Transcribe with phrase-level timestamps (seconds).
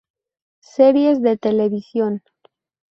[0.61, 2.23] Series de Televisión